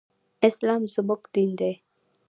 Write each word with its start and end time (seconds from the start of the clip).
اسلام 0.47 0.83
زمونږ 0.93 1.21
دين 1.33 1.49
دی. 1.59 1.73